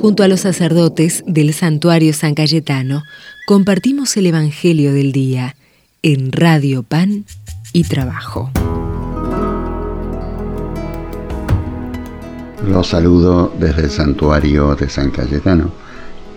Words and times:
Junto 0.00 0.22
a 0.22 0.28
los 0.28 0.40
sacerdotes 0.40 1.24
del 1.26 1.52
santuario 1.52 2.12
San 2.12 2.36
Cayetano, 2.36 3.02
compartimos 3.48 4.16
el 4.16 4.26
Evangelio 4.26 4.92
del 4.92 5.10
Día 5.10 5.56
en 6.02 6.30
Radio 6.30 6.84
Pan 6.84 7.24
y 7.72 7.82
Trabajo. 7.82 8.48
Los 12.64 12.86
saludo 12.86 13.52
desde 13.58 13.82
el 13.82 13.90
santuario 13.90 14.76
de 14.76 14.88
San 14.88 15.10
Cayetano 15.10 15.72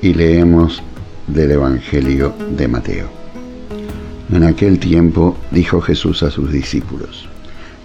y 0.02 0.16
leemos 0.16 0.82
del 1.28 1.52
Evangelio 1.52 2.34
de 2.58 2.68
Mateo. 2.68 3.10
En 4.34 4.44
aquel 4.44 4.80
tiempo 4.80 5.38
dijo 5.52 5.82
Jesús 5.82 6.24
a 6.24 6.32
sus 6.32 6.52
discípulos, 6.52 7.30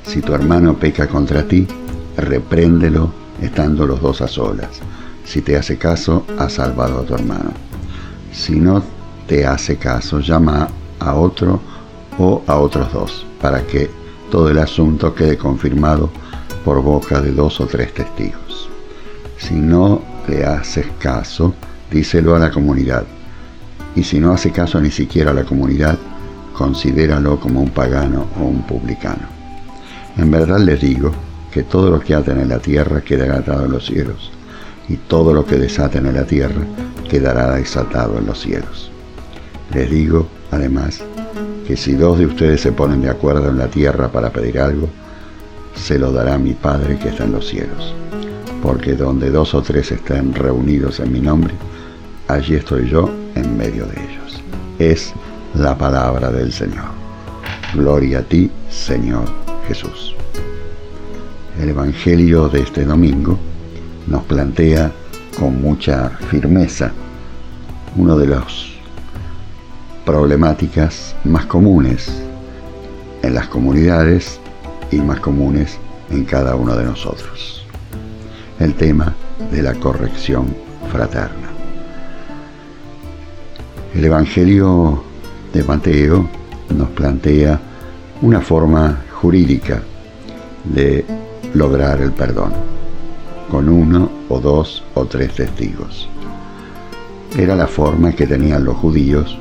Si 0.06 0.22
tu 0.22 0.32
hermano 0.32 0.78
peca 0.78 1.06
contra 1.06 1.46
ti, 1.46 1.66
repréndelo 2.16 3.12
estando 3.42 3.86
los 3.86 4.00
dos 4.00 4.22
a 4.22 4.28
solas 4.28 4.80
si 5.26 5.42
te 5.42 5.56
hace 5.56 5.76
caso, 5.76 6.24
has 6.38 6.52
salvado 6.54 7.00
a 7.00 7.04
tu 7.04 7.14
hermano. 7.14 7.50
Si 8.32 8.54
no 8.54 8.82
te 9.26 9.44
hace 9.44 9.76
caso, 9.76 10.20
llama 10.20 10.68
a 11.00 11.14
otro 11.14 11.60
o 12.18 12.42
a 12.46 12.56
otros 12.56 12.92
dos, 12.92 13.26
para 13.40 13.66
que 13.66 13.90
todo 14.30 14.48
el 14.48 14.58
asunto 14.58 15.14
quede 15.14 15.36
confirmado 15.36 16.10
por 16.64 16.80
boca 16.80 17.20
de 17.20 17.32
dos 17.32 17.60
o 17.60 17.66
tres 17.66 17.92
testigos. 17.92 18.68
Si 19.36 19.54
no 19.54 20.00
le 20.28 20.44
haces 20.44 20.86
caso, 21.00 21.54
díselo 21.90 22.36
a 22.36 22.38
la 22.38 22.50
comunidad. 22.50 23.04
Y 23.96 24.04
si 24.04 24.20
no 24.20 24.32
hace 24.32 24.52
caso 24.52 24.80
ni 24.80 24.90
siquiera 24.90 25.32
a 25.32 25.34
la 25.34 25.44
comunidad, 25.44 25.98
considéralo 26.52 27.40
como 27.40 27.60
un 27.60 27.70
pagano 27.70 28.26
o 28.40 28.44
un 28.44 28.62
publicano. 28.62 29.26
En 30.16 30.30
verdad 30.30 30.60
les 30.60 30.80
digo 30.80 31.10
que 31.50 31.64
todo 31.64 31.90
lo 31.90 32.00
que 32.00 32.14
aten 32.14 32.40
en 32.40 32.48
la 32.48 32.58
tierra 32.58 33.00
quedará 33.00 33.38
atado 33.38 33.66
en 33.66 33.72
los 33.72 33.86
cielos, 33.86 34.30
y 34.88 34.96
todo 34.96 35.32
lo 35.32 35.44
que 35.44 35.56
desaten 35.56 36.06
en 36.06 36.14
la 36.14 36.24
tierra 36.24 36.62
quedará 37.08 37.56
desatado 37.56 38.18
en 38.18 38.26
los 38.26 38.40
cielos. 38.40 38.90
Les 39.72 39.90
digo, 39.90 40.26
además, 40.50 41.02
que 41.66 41.76
si 41.76 41.94
dos 41.94 42.18
de 42.18 42.26
ustedes 42.26 42.60
se 42.60 42.72
ponen 42.72 43.02
de 43.02 43.10
acuerdo 43.10 43.48
en 43.48 43.58
la 43.58 43.68
tierra 43.68 44.08
para 44.08 44.30
pedir 44.30 44.60
algo, 44.60 44.88
se 45.74 45.98
lo 45.98 46.12
dará 46.12 46.38
mi 46.38 46.54
Padre 46.54 46.98
que 46.98 47.08
está 47.08 47.24
en 47.24 47.32
los 47.32 47.48
cielos. 47.48 47.94
Porque 48.62 48.94
donde 48.94 49.30
dos 49.30 49.54
o 49.54 49.62
tres 49.62 49.92
estén 49.92 50.34
reunidos 50.34 51.00
en 51.00 51.12
mi 51.12 51.20
nombre, 51.20 51.54
allí 52.28 52.54
estoy 52.54 52.88
yo 52.88 53.10
en 53.34 53.56
medio 53.56 53.86
de 53.86 53.94
ellos. 53.94 54.40
Es 54.78 55.12
la 55.54 55.76
palabra 55.76 56.30
del 56.30 56.52
Señor. 56.52 56.86
Gloria 57.74 58.20
a 58.20 58.22
ti, 58.22 58.50
Señor 58.70 59.24
Jesús. 59.68 60.14
El 61.60 61.70
Evangelio 61.70 62.48
de 62.48 62.60
este 62.60 62.84
domingo 62.84 63.38
nos 64.06 64.22
plantea 64.24 64.92
con 65.38 65.60
mucha 65.60 66.10
firmeza 66.30 66.92
uno 67.96 68.16
de 68.16 68.26
las 68.26 68.44
problemáticas 70.04 71.16
más 71.24 71.46
comunes 71.46 72.10
en 73.22 73.34
las 73.34 73.48
comunidades 73.48 74.38
y 74.90 74.96
más 74.98 75.20
comunes 75.20 75.78
en 76.10 76.24
cada 76.24 76.54
uno 76.54 76.76
de 76.76 76.84
nosotros. 76.84 77.64
El 78.60 78.74
tema 78.74 79.14
de 79.50 79.62
la 79.62 79.74
corrección 79.74 80.46
fraterna. 80.92 81.48
El 83.94 84.04
Evangelio 84.04 85.02
de 85.52 85.64
Mateo 85.64 86.28
nos 86.74 86.88
plantea 86.90 87.58
una 88.22 88.40
forma 88.40 89.02
jurídica 89.20 89.82
de 90.64 91.04
lograr 91.54 92.00
el 92.00 92.12
perdón 92.12 92.75
con 93.50 93.68
uno 93.68 94.10
o 94.28 94.40
dos 94.40 94.82
o 94.94 95.04
tres 95.06 95.34
testigos. 95.34 96.08
Era 97.36 97.54
la 97.54 97.66
forma 97.66 98.12
que 98.12 98.26
tenían 98.26 98.64
los 98.64 98.76
judíos 98.76 99.38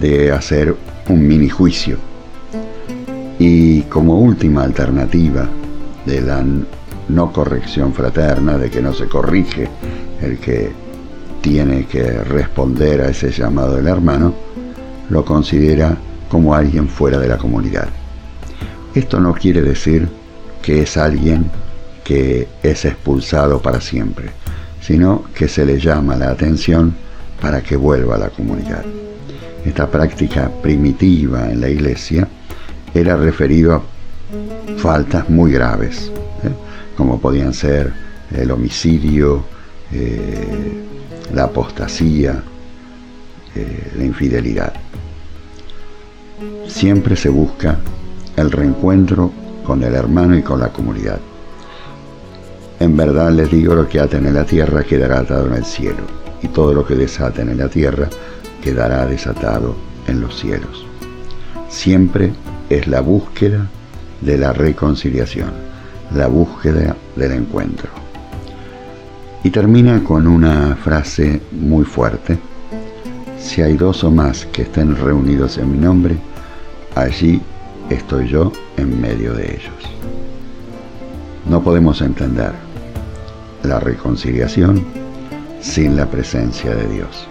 de 0.00 0.32
hacer 0.32 0.74
un 1.08 1.26
mini 1.26 1.48
juicio. 1.48 1.98
Y 3.38 3.82
como 3.82 4.20
última 4.20 4.62
alternativa 4.64 5.48
de 6.06 6.20
la 6.20 6.44
no 7.08 7.32
corrección 7.32 7.92
fraterna, 7.92 8.58
de 8.58 8.70
que 8.70 8.80
no 8.80 8.92
se 8.92 9.06
corrige 9.06 9.68
el 10.20 10.38
que 10.38 10.70
tiene 11.40 11.86
que 11.86 12.04
responder 12.22 13.00
a 13.00 13.08
ese 13.08 13.30
llamado 13.30 13.76
del 13.76 13.88
hermano, 13.88 14.34
lo 15.08 15.24
considera 15.24 15.96
como 16.28 16.54
alguien 16.54 16.88
fuera 16.88 17.18
de 17.18 17.28
la 17.28 17.38
comunidad. 17.38 17.88
Esto 18.94 19.18
no 19.20 19.34
quiere 19.34 19.62
decir 19.62 20.08
que 20.62 20.82
es 20.82 20.96
alguien 20.96 21.50
que 22.04 22.48
es 22.62 22.84
expulsado 22.84 23.60
para 23.60 23.80
siempre, 23.80 24.30
sino 24.80 25.24
que 25.34 25.48
se 25.48 25.64
le 25.64 25.78
llama 25.78 26.16
la 26.16 26.30
atención 26.30 26.94
para 27.40 27.62
que 27.62 27.76
vuelva 27.76 28.16
a 28.16 28.18
la 28.18 28.30
comunidad. 28.30 28.84
Esta 29.64 29.90
práctica 29.90 30.50
primitiva 30.62 31.50
en 31.50 31.60
la 31.60 31.68
iglesia 31.68 32.26
era 32.94 33.16
referido 33.16 33.74
a 33.74 33.82
faltas 34.78 35.28
muy 35.28 35.52
graves, 35.52 36.10
¿eh? 36.42 36.50
como 36.96 37.20
podían 37.20 37.52
ser 37.52 37.92
el 38.34 38.50
homicidio, 38.50 39.44
eh, 39.92 40.82
la 41.34 41.44
apostasía, 41.44 42.42
eh, 43.54 43.92
la 43.96 44.04
infidelidad. 44.04 44.72
Siempre 46.66 47.16
se 47.16 47.28
busca 47.28 47.78
el 48.36 48.50
reencuentro 48.50 49.30
con 49.64 49.82
el 49.82 49.94
hermano 49.94 50.36
y 50.38 50.42
con 50.42 50.60
la 50.60 50.68
comunidad. 50.68 51.20
En 52.80 52.96
verdad 52.96 53.30
les 53.30 53.50
digo, 53.50 53.74
lo 53.74 53.86
que 53.86 54.00
aten 54.00 54.26
en 54.26 54.32
la 54.32 54.44
tierra 54.44 54.82
quedará 54.82 55.18
atado 55.18 55.48
en 55.48 55.52
el 55.52 55.66
cielo, 55.66 56.02
y 56.42 56.48
todo 56.48 56.72
lo 56.72 56.86
que 56.86 56.94
desaten 56.94 57.50
en 57.50 57.58
la 57.58 57.68
tierra 57.68 58.08
quedará 58.64 59.04
desatado 59.04 59.76
en 60.06 60.22
los 60.22 60.40
cielos. 60.40 60.86
Siempre 61.68 62.32
es 62.70 62.86
la 62.86 63.02
búsqueda 63.02 63.66
de 64.22 64.38
la 64.38 64.54
reconciliación, 64.54 65.50
la 66.16 66.26
búsqueda 66.28 66.96
del 67.16 67.32
encuentro. 67.32 67.90
Y 69.44 69.50
termina 69.50 70.02
con 70.02 70.26
una 70.26 70.74
frase 70.74 71.38
muy 71.52 71.84
fuerte. 71.84 72.38
Si 73.38 73.60
hay 73.60 73.76
dos 73.76 74.04
o 74.04 74.10
más 74.10 74.46
que 74.46 74.62
estén 74.62 74.96
reunidos 74.96 75.58
en 75.58 75.70
mi 75.70 75.76
nombre, 75.76 76.16
allí 76.94 77.42
estoy 77.90 78.26
yo 78.26 78.50
en 78.78 78.98
medio 78.98 79.34
de 79.34 79.54
ellos. 79.54 79.74
No 81.46 81.62
podemos 81.62 82.00
entender 82.00 82.69
la 83.62 83.80
reconciliación 83.80 84.84
sin 85.60 85.96
la 85.96 86.06
presencia 86.06 86.74
de 86.74 86.86
Dios. 86.88 87.26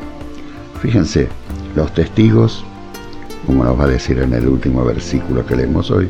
Fíjense, 0.81 1.27
los 1.75 1.93
testigos, 1.93 2.63
como 3.45 3.63
nos 3.63 3.79
va 3.79 3.85
a 3.85 3.87
decir 3.87 4.19
en 4.19 4.33
el 4.33 4.47
último 4.47 4.85
versículo 4.85 5.45
que 5.45 5.55
leemos 5.55 5.91
hoy, 5.91 6.09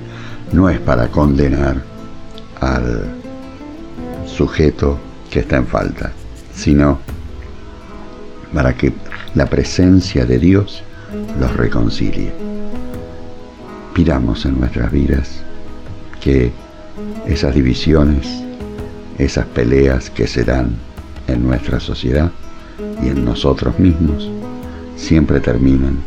no 0.52 0.70
es 0.70 0.80
para 0.80 1.08
condenar 1.08 1.82
al 2.60 3.06
sujeto 4.26 5.00
que 5.30 5.40
está 5.40 5.58
en 5.58 5.68
falta, 5.68 6.12
sino 6.54 7.00
para 8.54 8.76
que 8.76 8.94
la 9.36 9.46
presencia 9.46 10.26
de 10.26 10.40
Dios 10.40 10.84
los 11.40 11.56
reconcilie. 11.56 12.32
Pidamos 13.94 14.46
en 14.46 14.60
nuestras 14.60 14.92
vidas 14.92 15.42
que 16.22 16.52
esas 17.28 17.56
divisiones, 17.56 18.44
esas 19.20 19.46
peleas 19.48 20.10
que 20.10 20.26
se 20.28 20.44
dan 20.44 20.72
en 21.28 21.44
nuestra 21.44 21.80
sociedad 21.80 22.32
y 23.04 23.10
en 23.10 23.26
nosotros 23.26 23.78
mismos 23.78 24.30
siempre 24.96 25.42
terminan 25.42 26.00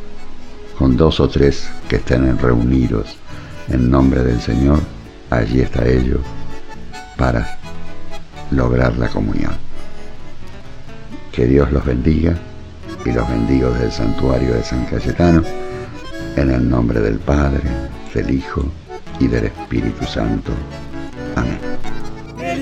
con 0.78 0.96
dos 0.96 1.20
o 1.20 1.28
tres 1.28 1.70
que 1.88 1.96
estén 1.96 2.38
reunidos 2.38 3.16
en 3.68 3.90
nombre 3.90 4.24
del 4.24 4.40
Señor, 4.40 4.80
allí 5.30 5.60
está 5.60 5.86
ello 5.86 6.20
para 7.16 7.58
lograr 8.50 8.96
la 8.96 9.08
comunión. 9.08 9.52
Que 11.30 11.46
Dios 11.46 11.70
los 11.70 11.84
bendiga 11.84 12.36
y 13.04 13.12
los 13.12 13.28
bendigo 13.28 13.70
desde 13.70 13.84
el 13.86 13.92
santuario 13.92 14.54
de 14.54 14.64
San 14.64 14.84
Cayetano, 14.86 15.42
en 16.36 16.50
el 16.50 16.68
nombre 16.68 17.00
del 17.00 17.18
Padre, 17.18 17.62
del 18.14 18.34
Hijo 18.34 18.64
y 19.20 19.28
del 19.28 19.44
Espíritu 19.44 20.04
Santo. 20.06 20.52
Amén 21.36 21.91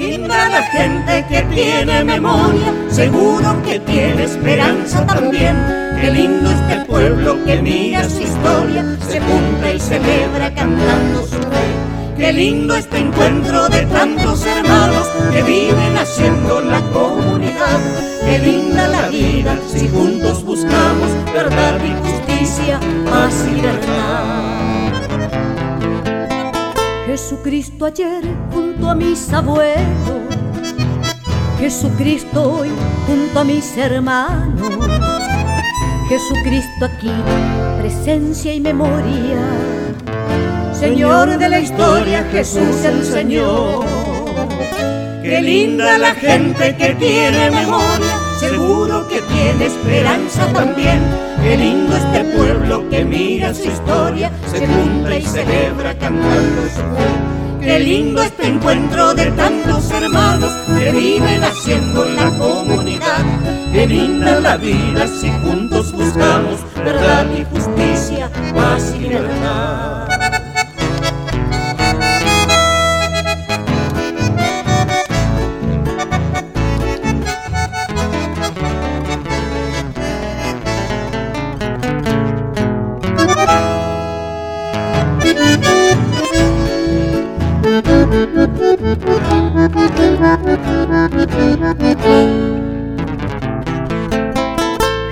linda 0.01 0.49
la 0.49 0.63
gente 0.63 1.27
que 1.29 1.43
tiene 1.55 2.03
memoria, 2.05 2.73
seguro 2.89 3.63
que 3.63 3.79
tiene 3.81 4.25
esperanza 4.25 5.05
también. 5.07 5.55
Qué 6.01 6.11
lindo 6.11 6.51
este 6.51 6.87
pueblo 6.87 7.45
que 7.45 7.61
mira 7.61 8.09
su 8.09 8.23
historia, 8.23 8.97
se 9.07 9.21
junta 9.21 9.73
y 9.75 9.79
celebra 9.79 10.55
cantando 10.55 11.23
su 11.23 11.37
fe. 11.37 11.67
Qué 12.17 12.33
lindo 12.33 12.75
este 12.75 12.99
encuentro 12.99 13.69
de 13.69 13.83
tantos 13.87 14.47
hermanos 14.47 15.07
que 15.33 15.43
viven 15.43 15.97
haciendo 15.99 16.63
la 16.63 16.81
comunidad. 16.93 17.81
Qué 18.25 18.39
linda 18.39 18.89
la 18.89 19.09
vida 19.09 19.59
si 19.67 19.87
juntos 19.89 20.43
buscamos 20.45 21.11
verdad 21.35 21.79
y 21.85 22.10
Ayer 27.83 28.23
junto 28.53 28.91
a 28.91 28.95
mis 28.95 29.33
abuelos, 29.33 30.29
Jesucristo 31.59 32.59
hoy 32.59 32.69
junto 33.07 33.41
a 33.41 33.45
mis 33.45 33.75
hermanos. 33.75 34.69
Jesucristo 36.07 36.85
aquí, 36.85 37.11
presencia 37.81 38.53
y 38.53 38.61
memoria. 38.61 39.41
Señor 40.75 41.39
de 41.39 41.49
la 41.49 41.59
historia, 41.59 42.23
Jesús 42.31 42.85
el 42.85 43.03
Señor. 43.03 43.87
Qué 45.23 45.41
linda 45.41 45.97
la 45.97 46.15
gente 46.15 46.77
que 46.77 46.95
tiene 46.97 47.51
memoria, 47.51 48.19
seguro 48.39 49.09
que 49.09 49.23
tiene 49.23 49.67
esperanza 49.67 50.47
también. 50.53 51.01
Qué 51.43 51.57
lindo 51.57 51.97
este 51.97 52.25
pueblo 52.37 52.87
que 52.91 53.07
mira 53.07 53.55
su 53.55 53.69
historia, 53.69 54.31
se 54.53 54.67
junta 54.67 55.17
y 55.17 55.23
celebra 55.23 55.99
cantando 55.99 56.63
su 56.69 56.83
fe. 56.83 57.40
Qué 57.61 57.79
lindo 57.79 58.23
este 58.23 58.47
encuentro 58.47 59.15
de 59.15 59.31
tantos 59.33 59.91
hermanos 59.91 60.53
que 60.79 60.93
viven 60.93 61.45
haciendo 61.45 62.05
la 62.07 62.31
comunidad. 62.39 63.25
Qué 63.73 63.87
linda 63.87 64.41
la 64.41 64.57
vida 64.57 65.07
si 65.07 65.31
juntos 65.31 65.93
buscamos 65.93 66.61
verdad 66.77 67.27
y 67.37 67.45
justicia, 67.45 68.31
paz 68.55 68.95
y 68.97 69.01
libertad. 69.01 70.10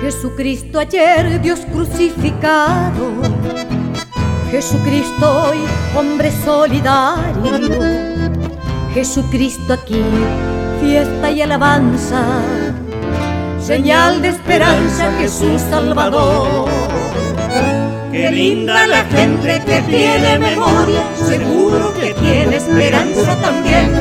Jesucristo 0.01 0.79
ayer, 0.79 1.41
Dios 1.41 1.61
crucificado. 1.73 3.11
Jesucristo 4.51 5.43
hoy, 5.43 5.59
hombre 5.97 6.31
solidario. 6.45 7.59
Jesucristo 8.95 9.73
aquí, 9.73 10.03
fiesta 10.81 11.31
y 11.31 11.43
alabanza. 11.43 12.25
Señal 13.61 14.23
de 14.23 14.29
esperanza, 14.29 15.13
Jesús 15.19 15.61
Salvador. 15.63 16.69
Qué 18.13 18.31
linda 18.31 18.87
la 18.87 19.05
gente 19.05 19.63
que 19.67 19.81
tiene 19.83 20.39
memoria, 20.39 21.03
seguro 21.15 21.93
que 21.95 22.15
tiene 22.15 22.57
esperanza 22.57 23.37
también. 23.41 23.93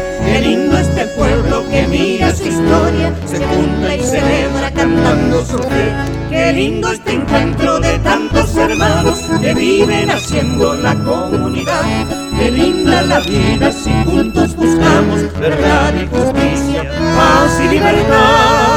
Lindo 6.57 6.91
este 6.91 7.13
encuentro 7.13 7.79
de 7.79 7.99
tantos 7.99 8.55
hermanos 8.55 9.19
que 9.39 9.53
viven 9.53 10.09
haciendo 10.09 10.73
la 10.73 10.95
comunidad. 10.95 12.07
Qué 12.35 12.49
linda 12.49 13.03
la 13.03 13.19
vida 13.19 13.71
si 13.71 13.91
juntos 14.03 14.55
buscamos 14.55 15.39
verdad 15.39 15.93
y 15.93 16.07
justicia, 16.07 16.83
paz 17.15 17.61
y 17.63 17.67
libertad. 17.69 18.76